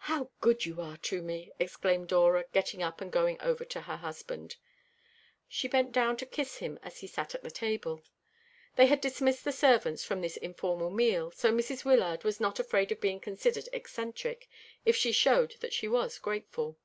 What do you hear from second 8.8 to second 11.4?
had dismissed the servants from this informal meal,